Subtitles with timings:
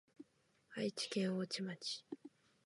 [0.71, 2.03] 愛知県大治町